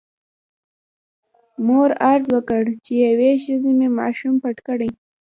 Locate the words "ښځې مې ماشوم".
3.43-4.33